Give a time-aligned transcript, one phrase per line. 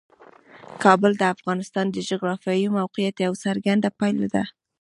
[0.83, 4.43] کابل د افغانستان د جغرافیایي موقیعت یوه څرګنده پایله ده.